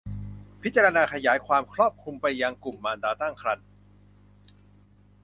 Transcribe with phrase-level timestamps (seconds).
[0.61, 3.65] พิจารณาขยายความครอบคลุมไปยังกลุ่มมารดาตั้งครรภ์